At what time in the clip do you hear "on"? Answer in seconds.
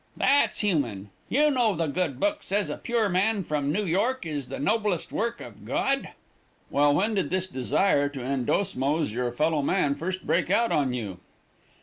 10.71-10.91